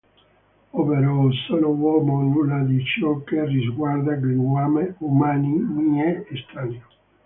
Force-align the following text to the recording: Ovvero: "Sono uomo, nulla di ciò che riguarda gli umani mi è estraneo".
Ovvero: 0.71 1.31
"Sono 1.45 1.67
uomo, 1.69 2.23
nulla 2.23 2.63
di 2.63 2.83
ciò 2.83 3.21
che 3.23 3.45
riguarda 3.45 4.15
gli 4.15 4.33
umani 4.33 5.47
mi 5.51 5.99
è 6.01 6.25
estraneo". 6.27 6.87